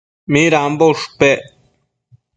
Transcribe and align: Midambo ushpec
Midambo 0.31 0.85
ushpec 0.93 1.41